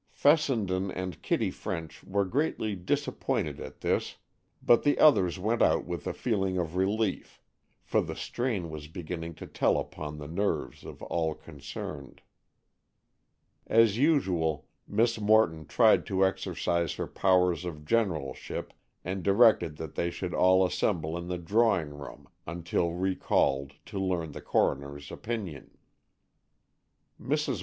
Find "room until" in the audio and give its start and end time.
21.91-22.93